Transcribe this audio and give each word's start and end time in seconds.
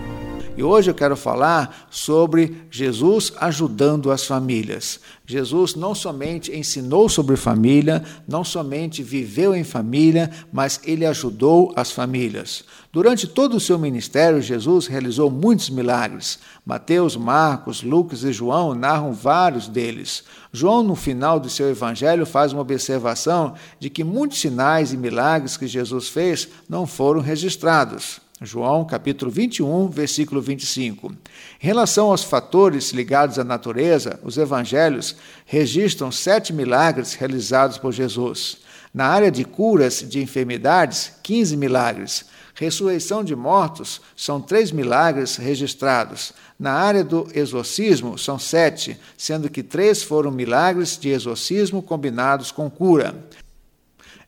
E 0.57 0.63
hoje 0.63 0.89
eu 0.89 0.95
quero 0.95 1.15
falar 1.15 1.87
sobre 1.91 2.63
Jesus 2.71 3.31
ajudando 3.37 4.09
as 4.09 4.25
famílias. 4.25 4.99
Jesus 5.23 5.75
não 5.75 5.93
somente 5.93 6.51
ensinou 6.51 7.07
sobre 7.07 7.37
família, 7.37 8.03
não 8.27 8.43
somente 8.43 9.03
viveu 9.03 9.53
em 9.55 9.63
família, 9.63 10.31
mas 10.51 10.81
ele 10.83 11.05
ajudou 11.05 11.71
as 11.75 11.91
famílias. 11.91 12.63
Durante 12.91 13.27
todo 13.27 13.55
o 13.55 13.59
seu 13.59 13.77
ministério, 13.77 14.41
Jesus 14.41 14.87
realizou 14.87 15.29
muitos 15.29 15.69
milagres. 15.69 16.39
Mateus, 16.65 17.15
Marcos, 17.15 17.83
Lucas 17.83 18.23
e 18.23 18.33
João 18.33 18.73
narram 18.73 19.13
vários 19.13 19.67
deles. 19.67 20.23
João, 20.51 20.81
no 20.81 20.95
final 20.95 21.39
do 21.39 21.51
seu 21.51 21.69
evangelho, 21.69 22.25
faz 22.25 22.51
uma 22.51 22.63
observação 22.63 23.53
de 23.79 23.91
que 23.91 24.03
muitos 24.03 24.39
sinais 24.39 24.91
e 24.91 24.97
milagres 24.97 25.55
que 25.55 25.67
Jesus 25.67 26.09
fez 26.09 26.47
não 26.67 26.87
foram 26.87 27.21
registrados. 27.21 28.25
João 28.39 28.85
capítulo 28.85 29.31
21, 29.31 29.89
versículo 29.89 30.39
25. 30.41 31.11
Em 31.11 31.15
relação 31.57 32.11
aos 32.11 32.23
fatores 32.23 32.91
ligados 32.91 33.39
à 33.39 33.43
natureza, 33.43 34.19
os 34.21 34.37
evangelhos 34.37 35.15
registram 35.43 36.11
sete 36.11 36.53
milagres 36.53 37.15
realizados 37.15 37.79
por 37.79 37.91
Jesus. 37.91 38.59
Na 38.93 39.07
área 39.07 39.31
de 39.31 39.43
curas 39.43 40.05
de 40.07 40.21
enfermidades, 40.21 41.13
15 41.23 41.57
milagres. 41.57 42.25
Ressurreição 42.53 43.23
de 43.23 43.35
mortos, 43.35 44.01
são 44.15 44.39
três 44.39 44.71
milagres 44.71 45.35
registrados. 45.35 46.31
Na 46.59 46.73
área 46.73 47.03
do 47.03 47.27
exorcismo, 47.33 48.19
são 48.19 48.37
sete, 48.37 48.99
sendo 49.17 49.49
que 49.49 49.63
três 49.63 50.03
foram 50.03 50.29
milagres 50.29 50.97
de 50.97 51.09
exorcismo 51.09 51.81
combinados 51.81 52.51
com 52.51 52.69
cura. 52.69 53.15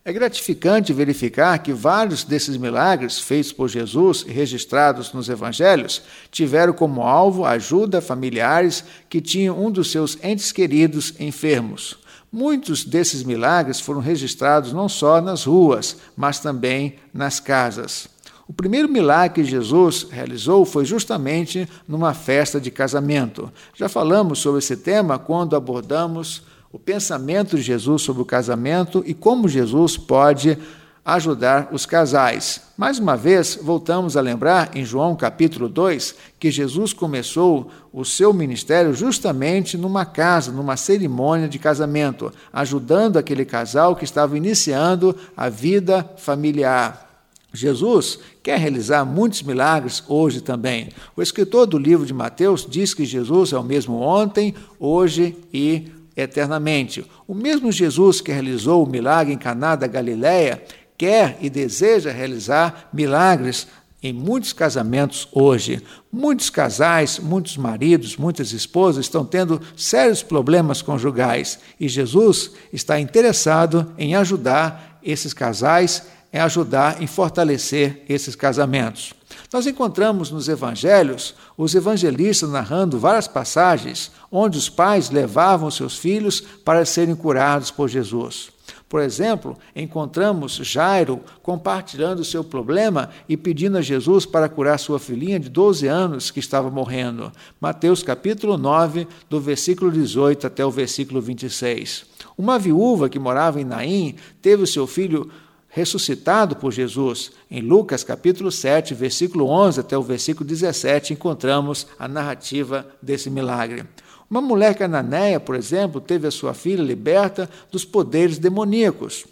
É 0.06 0.14
gratificante 0.14 0.94
verificar 0.94 1.60
que 1.60 1.74
vários 1.74 2.24
desses 2.24 2.56
milagres 2.56 3.20
feitos 3.20 3.52
por 3.52 3.68
Jesus 3.68 4.24
e 4.26 4.32
registrados 4.32 5.12
nos 5.12 5.28
evangelhos 5.28 6.02
tiveram 6.32 6.72
como 6.72 7.02
alvo 7.02 7.46
ajuda 7.46 8.00
familiares 8.00 8.84
que 9.10 9.20
tinham 9.20 9.62
um 9.62 9.70
dos 9.70 9.92
seus 9.92 10.18
entes 10.24 10.54
queridos 10.54 11.14
enfermos. 11.20 11.98
Muitos 12.32 12.86
desses 12.86 13.24
milagres 13.24 13.82
foram 13.82 14.00
registrados 14.00 14.72
não 14.72 14.88
só 14.88 15.20
nas 15.20 15.44
ruas, 15.44 15.98
mas 16.16 16.40
também 16.40 16.96
nas 17.14 17.42
casas. 17.42 18.08
O 18.48 18.54
primeiro 18.54 18.88
milagre 18.88 19.44
que 19.44 19.50
Jesus 19.50 20.08
realizou 20.10 20.64
foi 20.64 20.86
justamente 20.86 21.68
numa 21.88 22.14
festa 22.14 22.60
de 22.60 22.72
casamento. 22.72 23.52
Já 23.76 23.90
falamos 23.90 24.40
sobre 24.40 24.60
esse 24.60 24.78
tema 24.78 25.20
quando 25.20 25.56
abordamos 25.56 26.42
o 26.72 26.78
pensamento 26.78 27.56
de 27.56 27.64
Jesus 27.64 28.04
sobre 28.04 28.22
o 28.22 28.26
casamento 28.26 29.04
e 29.06 29.14
como 29.14 29.48
Jesus 29.48 29.98
pode 29.98 30.58
ajudar 31.04 31.70
os 31.72 31.86
casais. 31.86 32.62
Mais 32.78 33.00
uma 33.00 33.18
vez, 33.18 33.58
voltamos 33.62 34.16
a 34.16 34.22
lembrar 34.22 34.70
em 34.76 34.86
João 34.86 35.16
capítulo 35.16 35.68
2 35.68 36.16
que 36.40 36.52
Jesus 36.52 36.94
começou 36.94 37.72
o 37.92 38.06
seu 38.06 38.32
ministério 38.32 38.94
justamente 38.94 39.78
numa 39.78 40.06
casa, 40.06 40.52
numa 40.52 40.78
cerimônia 40.78 41.50
de 41.50 41.58
casamento, 41.58 42.32
ajudando 42.54 43.18
aquele 43.18 43.46
casal 43.46 43.96
que 43.96 44.04
estava 44.04 44.38
iniciando 44.38 45.16
a 45.36 45.50
vida 45.50 46.08
familiar. 46.18 47.08
Jesus 47.52 48.20
quer 48.44 48.60
realizar 48.60 49.04
muitos 49.04 49.42
milagres 49.42 50.04
hoje 50.08 50.42
também. 50.42 50.90
O 51.16 51.22
escritor 51.24 51.66
do 51.66 51.80
livro 51.80 52.06
de 52.06 52.14
Mateus 52.14 52.68
diz 52.70 52.94
que 52.94 53.06
Jesus 53.06 53.54
é 53.54 53.58
o 53.58 53.64
mesmo 53.64 54.00
ontem, 54.00 54.54
hoje 54.80 55.36
e 55.52 55.92
eternamente. 56.20 57.06
O 57.28 57.34
mesmo 57.34 57.72
Jesus 57.72 58.22
que 58.22 58.32
realizou 58.32 58.84
o 58.84 58.90
milagre 58.90 59.34
em 59.34 59.38
Caná 59.38 59.76
da 59.76 59.88
Galileia 59.88 60.64
quer 60.98 61.38
e 61.42 61.50
deseja 61.50 62.12
realizar 62.12 62.90
milagres 62.94 63.68
em 64.02 64.14
muitos 64.14 64.54
casamentos 64.54 65.28
hoje. 65.32 65.82
Muitos 66.12 66.50
casais, 66.50 67.20
muitos 67.20 67.58
maridos, 67.58 68.18
muitas 68.18 68.52
esposas 68.52 69.06
estão 69.06 69.26
tendo 69.26 69.62
sérios 69.76 70.24
problemas 70.24 70.82
conjugais 70.82 71.60
e 71.80 71.88
Jesus 71.88 72.52
está 72.72 73.00
interessado 73.00 73.94
em 73.98 74.16
ajudar 74.16 75.00
esses 75.04 75.34
casais, 75.34 76.04
em 76.32 76.40
ajudar 76.40 77.02
em 77.02 77.08
fortalecer 77.08 78.04
esses 78.08 78.36
casamentos. 78.36 79.14
Nós 79.52 79.66
encontramos 79.66 80.32
nos 80.32 80.48
evangelhos 80.48 81.34
os 81.58 81.74
evangelistas 81.74 82.50
narrando 82.50 83.00
várias 83.00 83.28
passagens 83.28 84.12
onde 84.32 84.58
os 84.58 84.70
pais 84.70 85.10
levavam 85.10 85.72
seus 85.72 85.98
filhos 85.98 86.42
para 86.42 86.86
serem 86.86 87.16
curados 87.16 87.72
por 87.72 87.90
Jesus. 87.90 88.52
Por 88.88 89.02
exemplo, 89.02 89.56
encontramos 89.76 90.54
Jairo 90.56 91.22
compartilhando 91.44 92.26
seu 92.26 92.44
problema 92.44 93.10
e 93.28 93.38
pedindo 93.38 93.78
a 93.78 93.82
Jesus 93.82 94.26
para 94.26 94.50
curar 94.50 94.80
sua 94.80 95.00
filhinha 95.00 95.40
de 95.40 95.48
12 95.48 95.86
anos 95.86 96.32
que 96.32 96.40
estava 96.40 96.72
morrendo. 96.72 97.32
Mateus 97.62 98.02
capítulo 98.02 98.58
9, 98.58 99.08
do 99.30 99.40
versículo 99.40 99.92
18 99.92 100.48
até 100.48 100.66
o 100.66 100.72
versículo 100.72 101.22
26. 101.22 102.06
Uma 102.36 102.58
viúva 102.58 103.10
que 103.10 103.20
morava 103.20 103.62
em 103.62 103.64
Naim 103.64 104.16
teve 104.42 104.64
o 104.64 104.68
seu 104.68 104.88
filho 104.88 105.30
ressuscitado 105.70 106.56
por 106.56 106.74
Jesus. 106.74 107.32
Em 107.50 107.62
Lucas 107.62 108.04
capítulo 108.04 108.52
7, 108.52 108.94
versículo 108.94 109.46
11 109.46 109.80
até 109.80 109.98
o 109.98 110.04
versículo 110.04 110.48
17, 110.48 111.14
encontramos 111.14 111.88
a 111.98 112.08
narrativa 112.08 112.88
desse 113.02 113.30
milagre. 113.30 113.86
Uma 114.30 114.42
mulher 114.42 114.76
cananeia, 114.76 115.40
por 115.40 115.56
exemplo, 115.56 116.02
teve 116.02 116.28
a 116.28 116.32
sua 116.32 116.54
filha 116.54 116.84
liberta 116.84 117.50
dos 117.72 117.86
poderes 117.86 118.38
demoníacos. 118.38 119.26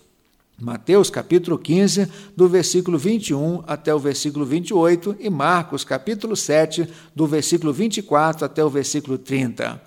Mateus 0.60 1.12
capítulo 1.12 1.60
15, 1.60 2.10
do 2.36 2.50
versículo 2.50 2.98
21 2.98 3.64
até 3.68 3.94
o 3.94 4.00
versículo 4.00 4.44
28, 4.44 5.18
e 5.20 5.30
Marcos 5.30 5.84
capítulo 5.84 6.36
7, 6.36 6.88
do 7.16 7.28
versículo 7.28 7.72
24 7.72 8.44
até 8.44 8.64
o 8.64 8.70
versículo 8.70 9.20
30. 9.20 9.80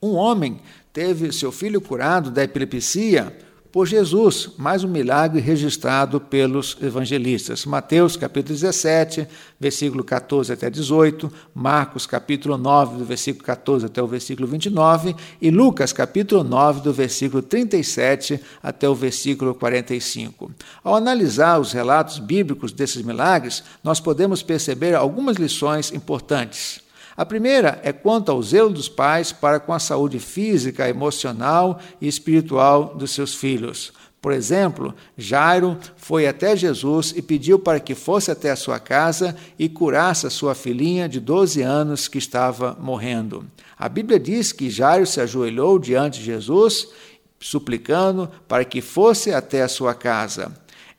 Um 0.00 0.12
homem 0.14 0.60
teve 0.92 1.32
seu 1.32 1.50
filho 1.50 1.80
curado 1.80 2.30
da 2.30 2.44
epilepsia 2.44 3.36
por 3.72 3.86
Jesus, 3.86 4.50
mais 4.58 4.82
um 4.82 4.88
milagre 4.88 5.40
registrado 5.40 6.20
pelos 6.20 6.76
evangelistas. 6.82 7.64
Mateus 7.64 8.16
capítulo 8.16 8.54
17, 8.54 9.28
versículo 9.60 10.02
14 10.02 10.52
até 10.52 10.68
18, 10.68 11.32
Marcos 11.54 12.04
capítulo 12.04 12.58
9, 12.58 12.98
do 12.98 13.04
versículo 13.04 13.44
14 13.44 13.86
até 13.86 14.02
o 14.02 14.08
versículo 14.08 14.48
29 14.48 15.14
e 15.40 15.50
Lucas 15.50 15.92
capítulo 15.92 16.42
9, 16.42 16.80
do 16.80 16.92
versículo 16.92 17.42
37 17.42 18.40
até 18.60 18.88
o 18.88 18.94
versículo 18.94 19.54
45. 19.54 20.50
Ao 20.82 20.96
analisar 20.96 21.60
os 21.60 21.72
relatos 21.72 22.18
bíblicos 22.18 22.72
desses 22.72 23.02
milagres, 23.02 23.62
nós 23.84 24.00
podemos 24.00 24.42
perceber 24.42 24.94
algumas 24.94 25.36
lições 25.36 25.92
importantes. 25.92 26.89
A 27.20 27.26
primeira 27.26 27.78
é 27.82 27.92
quanto 27.92 28.32
ao 28.32 28.42
zelo 28.42 28.70
dos 28.70 28.88
pais 28.88 29.30
para 29.30 29.60
com 29.60 29.74
a 29.74 29.78
saúde 29.78 30.18
física, 30.18 30.88
emocional 30.88 31.78
e 32.00 32.08
espiritual 32.08 32.94
dos 32.94 33.10
seus 33.10 33.34
filhos. 33.34 33.92
Por 34.22 34.32
exemplo, 34.32 34.94
Jairo 35.18 35.76
foi 35.98 36.26
até 36.26 36.56
Jesus 36.56 37.12
e 37.14 37.20
pediu 37.20 37.58
para 37.58 37.78
que 37.78 37.94
fosse 37.94 38.30
até 38.30 38.50
a 38.50 38.56
sua 38.56 38.78
casa 38.78 39.36
e 39.58 39.68
curasse 39.68 40.26
a 40.26 40.30
sua 40.30 40.54
filhinha 40.54 41.06
de 41.06 41.20
12 41.20 41.60
anos 41.60 42.08
que 42.08 42.16
estava 42.16 42.74
morrendo. 42.80 43.44
A 43.78 43.86
Bíblia 43.86 44.18
diz 44.18 44.50
que 44.50 44.70
Jairo 44.70 45.04
se 45.04 45.20
ajoelhou 45.20 45.78
diante 45.78 46.20
de 46.20 46.24
Jesus, 46.24 46.88
suplicando 47.38 48.30
para 48.48 48.64
que 48.64 48.80
fosse 48.80 49.30
até 49.30 49.60
a 49.60 49.68
sua 49.68 49.92
casa. 49.92 50.52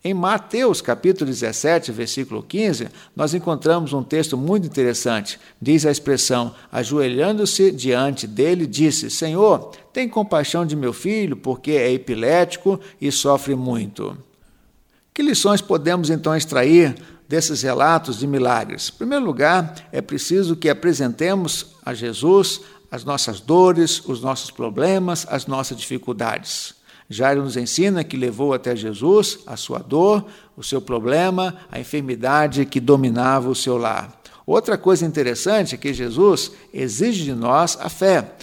Em 0.03 0.15
Mateus 0.15 0.81
capítulo 0.81 1.29
17, 1.29 1.91
versículo 1.91 2.41
15, 2.41 2.87
nós 3.15 3.35
encontramos 3.35 3.93
um 3.93 4.01
texto 4.01 4.35
muito 4.35 4.65
interessante. 4.65 5.39
Diz 5.61 5.85
a 5.85 5.91
expressão: 5.91 6.55
ajoelhando-se 6.71 7.71
diante 7.71 8.25
dele, 8.25 8.65
disse: 8.65 9.11
Senhor, 9.11 9.71
tem 9.93 10.09
compaixão 10.09 10.65
de 10.65 10.75
meu 10.75 10.91
filho, 10.91 11.37
porque 11.37 11.73
é 11.73 11.91
epilético 11.91 12.79
e 12.99 13.11
sofre 13.11 13.53
muito. 13.53 14.17
Que 15.13 15.21
lições 15.21 15.61
podemos 15.61 16.09
então 16.09 16.35
extrair 16.35 16.95
desses 17.29 17.61
relatos 17.61 18.17
de 18.17 18.25
milagres? 18.25 18.91
Em 18.91 18.97
primeiro 18.97 19.23
lugar, 19.23 19.87
é 19.91 20.01
preciso 20.01 20.55
que 20.55 20.67
apresentemos 20.67 21.75
a 21.85 21.93
Jesus 21.93 22.61
as 22.89 23.05
nossas 23.05 23.39
dores, 23.39 24.01
os 24.05 24.19
nossos 24.19 24.49
problemas, 24.49 25.27
as 25.29 25.45
nossas 25.45 25.77
dificuldades. 25.77 26.80
Jairo 27.11 27.43
nos 27.43 27.57
ensina 27.57 28.03
que 28.03 28.15
levou 28.15 28.53
até 28.53 28.75
Jesus 28.75 29.39
a 29.45 29.57
sua 29.57 29.79
dor, 29.79 30.25
o 30.55 30.63
seu 30.63 30.81
problema, 30.81 31.57
a 31.69 31.79
enfermidade 31.79 32.65
que 32.65 32.79
dominava 32.79 33.49
o 33.49 33.55
seu 33.55 33.77
lar. 33.77 34.21
Outra 34.45 34.77
coisa 34.77 35.05
interessante 35.05 35.75
é 35.75 35.77
que 35.77 35.93
Jesus 35.93 36.51
exige 36.73 37.25
de 37.25 37.33
nós 37.33 37.77
a 37.81 37.89
fé. 37.89 38.33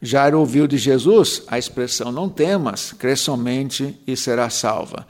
Jairo 0.00 0.40
ouviu 0.40 0.66
de 0.66 0.78
Jesus 0.78 1.42
a 1.46 1.58
expressão: 1.58 2.10
Não 2.10 2.28
temas, 2.28 2.92
crê 2.92 3.14
somente 3.14 3.98
e 4.06 4.16
será 4.16 4.48
salva. 4.48 5.06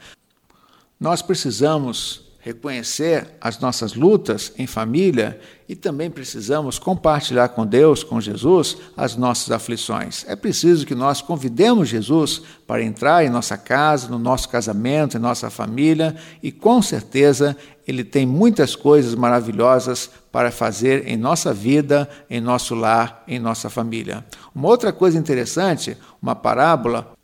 Nós 0.99 1.21
precisamos 1.21 2.26
reconhecer 2.47 3.27
as 3.41 3.59
nossas 3.59 3.93
lutas 3.93 4.53
em 4.57 4.65
família 4.65 5.37
e 5.67 5.75
também 5.75 6.09
precisamos 6.09 6.79
compartilhar 6.79 7.49
com 7.49 7.65
Deus, 7.65 8.05
com 8.05 8.21
Jesus, 8.21 8.77
as 8.95 9.17
nossas 9.17 9.51
aflições. 9.51 10.23
É 10.29 10.33
preciso 10.33 10.85
que 10.85 10.95
nós 10.95 11.21
convidemos 11.21 11.89
Jesus 11.89 12.41
para 12.65 12.81
entrar 12.81 13.25
em 13.25 13.29
nossa 13.29 13.57
casa, 13.57 14.07
no 14.07 14.17
nosso 14.17 14.47
casamento, 14.47 15.17
em 15.17 15.19
nossa 15.19 15.49
família 15.49 16.15
e 16.41 16.49
com 16.49 16.81
certeza 16.81 17.55
ele 17.85 18.05
tem 18.05 18.25
muitas 18.25 18.77
coisas 18.77 19.13
maravilhosas 19.13 20.09
para 20.31 20.49
fazer 20.49 21.05
em 21.05 21.17
nossa 21.17 21.53
vida, 21.53 22.09
em 22.29 22.39
nosso 22.39 22.75
lar, 22.75 23.25
em 23.27 23.39
nossa 23.39 23.69
família. 23.69 24.25
Uma 24.55 24.69
outra 24.69 24.93
coisa 24.93 25.17
interessante, 25.17 25.97
uma 26.21 26.33
parábola 26.33 27.16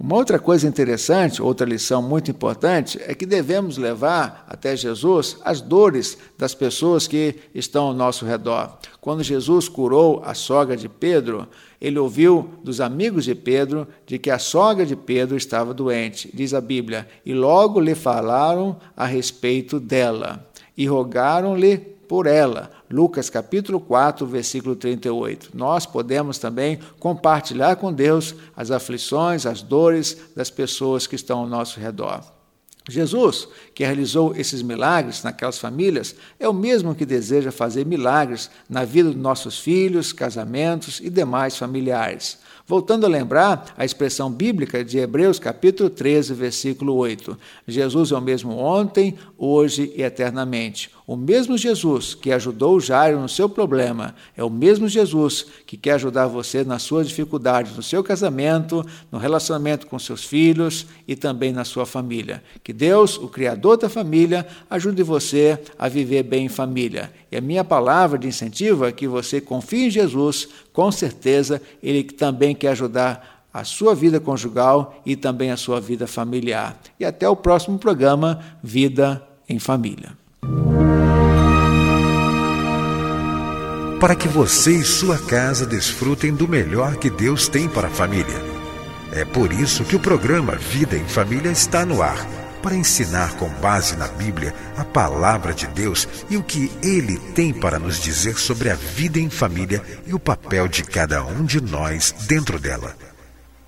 uma 0.00 0.14
outra 0.14 0.38
coisa 0.38 0.68
interessante, 0.68 1.42
outra 1.42 1.66
lição 1.66 2.00
muito 2.00 2.30
importante, 2.30 3.00
é 3.04 3.16
que 3.16 3.26
devemos 3.26 3.76
levar 3.76 4.46
até 4.48 4.76
Jesus 4.76 5.38
as 5.44 5.60
dores 5.60 6.16
das 6.38 6.54
pessoas 6.54 7.08
que 7.08 7.34
estão 7.52 7.86
ao 7.86 7.94
nosso 7.94 8.24
redor. 8.24 8.78
Quando 9.00 9.24
Jesus 9.24 9.68
curou 9.68 10.22
a 10.24 10.34
sogra 10.34 10.76
de 10.76 10.88
Pedro, 10.88 11.48
ele 11.80 11.98
ouviu 11.98 12.48
dos 12.62 12.80
amigos 12.80 13.24
de 13.24 13.34
Pedro 13.34 13.88
de 14.06 14.20
que 14.20 14.30
a 14.30 14.38
sogra 14.38 14.86
de 14.86 14.94
Pedro 14.94 15.36
estava 15.36 15.74
doente, 15.74 16.30
diz 16.32 16.54
a 16.54 16.60
Bíblia, 16.60 17.08
e 17.26 17.34
logo 17.34 17.80
lhe 17.80 17.96
falaram 17.96 18.76
a 18.96 19.04
respeito 19.04 19.80
dela 19.80 20.46
e 20.76 20.86
rogaram-lhe 20.86 21.76
por 21.76 22.28
ela. 22.28 22.70
Lucas 22.90 23.28
capítulo 23.28 23.78
4, 23.80 24.26
versículo 24.26 24.74
38. 24.74 25.50
Nós 25.54 25.84
podemos 25.84 26.38
também 26.38 26.78
compartilhar 26.98 27.76
com 27.76 27.92
Deus 27.92 28.34
as 28.56 28.70
aflições, 28.70 29.44
as 29.44 29.62
dores 29.62 30.16
das 30.34 30.50
pessoas 30.50 31.06
que 31.06 31.14
estão 31.14 31.40
ao 31.40 31.46
nosso 31.46 31.78
redor. 31.78 32.22
Jesus, 32.88 33.46
que 33.74 33.84
realizou 33.84 34.34
esses 34.34 34.62
milagres 34.62 35.22
naquelas 35.22 35.58
famílias, 35.58 36.14
é 36.40 36.48
o 36.48 36.54
mesmo 36.54 36.94
que 36.94 37.04
deseja 37.04 37.52
fazer 37.52 37.84
milagres 37.84 38.50
na 38.68 38.84
vida 38.84 39.10
dos 39.10 39.20
nossos 39.20 39.58
filhos, 39.58 40.12
casamentos 40.12 40.98
e 41.00 41.10
demais 41.10 41.56
familiares. 41.56 42.38
Voltando 42.68 43.06
a 43.06 43.08
lembrar 43.08 43.72
a 43.78 43.84
expressão 43.86 44.30
bíblica 44.30 44.84
de 44.84 44.98
Hebreus 44.98 45.38
capítulo 45.38 45.88
13, 45.88 46.34
versículo 46.34 46.94
8. 46.96 47.34
Jesus 47.66 48.12
é 48.12 48.14
o 48.14 48.20
mesmo 48.20 48.58
ontem, 48.58 49.14
hoje 49.38 49.90
e 49.96 50.02
eternamente. 50.02 50.90
O 51.06 51.16
mesmo 51.16 51.56
Jesus 51.56 52.14
que 52.14 52.30
ajudou 52.30 52.78
Jairo 52.78 53.18
no 53.18 53.30
seu 53.30 53.48
problema 53.48 54.14
é 54.36 54.44
o 54.44 54.50
mesmo 54.50 54.86
Jesus 54.86 55.46
que 55.66 55.78
quer 55.78 55.92
ajudar 55.92 56.26
você 56.26 56.62
nas 56.62 56.82
suas 56.82 57.08
dificuldades, 57.08 57.74
no 57.74 57.82
seu 57.82 58.04
casamento, 58.04 58.84
no 59.10 59.16
relacionamento 59.16 59.86
com 59.86 59.98
seus 59.98 60.22
filhos 60.24 60.84
e 61.06 61.16
também 61.16 61.50
na 61.50 61.64
sua 61.64 61.86
família. 61.86 62.42
Que 62.62 62.74
Deus, 62.74 63.16
o 63.16 63.28
Criador 63.28 63.78
da 63.78 63.88
família, 63.88 64.46
ajude 64.68 65.02
você 65.02 65.58
a 65.78 65.88
viver 65.88 66.24
bem 66.24 66.44
em 66.44 66.50
família. 66.50 67.10
E 67.32 67.36
a 67.38 67.40
minha 67.40 67.64
palavra 67.64 68.18
de 68.18 68.28
incentivo 68.28 68.84
é 68.84 68.92
que 68.92 69.08
você 69.08 69.40
confie 69.40 69.86
em 69.86 69.90
Jesus, 69.90 70.48
com 70.74 70.92
certeza 70.92 71.60
Ele 71.82 72.02
também 72.02 72.54
quer 72.58 72.72
ajudar 72.72 73.46
a 73.52 73.64
sua 73.64 73.94
vida 73.94 74.20
conjugal 74.20 75.00
e 75.06 75.16
também 75.16 75.50
a 75.50 75.56
sua 75.56 75.80
vida 75.80 76.06
familiar. 76.06 76.76
E 77.00 77.04
até 77.04 77.28
o 77.28 77.34
próximo 77.34 77.78
programa 77.78 78.40
Vida 78.62 79.22
em 79.48 79.58
Família. 79.58 80.12
para 84.00 84.14
que 84.14 84.28
você 84.28 84.76
e 84.76 84.84
sua 84.84 85.18
casa 85.18 85.66
desfrutem 85.66 86.32
do 86.32 86.46
melhor 86.46 86.96
que 86.96 87.10
Deus 87.10 87.48
tem 87.48 87.68
para 87.68 87.88
a 87.88 87.90
família. 87.90 88.36
É 89.12 89.24
por 89.24 89.52
isso 89.52 89.84
que 89.84 89.96
o 89.96 90.00
programa 90.00 90.54
Vida 90.54 90.96
em 90.96 91.04
Família 91.04 91.50
está 91.50 91.84
no 91.84 92.00
ar 92.00 92.37
para 92.62 92.76
ensinar 92.76 93.36
com 93.36 93.48
base 93.48 93.96
na 93.96 94.06
Bíblia 94.08 94.54
a 94.76 94.84
palavra 94.84 95.54
de 95.54 95.66
Deus 95.68 96.08
e 96.28 96.36
o 96.36 96.42
que 96.42 96.70
ele 96.82 97.18
tem 97.34 97.52
para 97.52 97.78
nos 97.78 98.00
dizer 98.00 98.38
sobre 98.38 98.70
a 98.70 98.74
vida 98.74 99.18
em 99.18 99.30
família 99.30 99.82
e 100.06 100.14
o 100.14 100.18
papel 100.18 100.68
de 100.68 100.82
cada 100.82 101.24
um 101.24 101.44
de 101.44 101.60
nós 101.60 102.14
dentro 102.26 102.58
dela. 102.58 102.96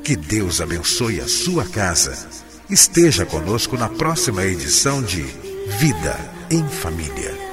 Que 0.03 0.15
Deus 0.15 0.61
abençoe 0.61 1.21
a 1.21 1.27
sua 1.27 1.63
casa. 1.65 2.17
Esteja 2.69 3.25
conosco 3.25 3.75
na 3.77 3.89
próxima 3.89 4.43
edição 4.43 5.01
de 5.03 5.21
Vida 5.79 6.19
em 6.49 6.67
Família. 6.67 7.51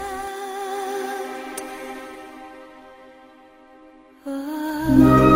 Oh. 4.90 5.27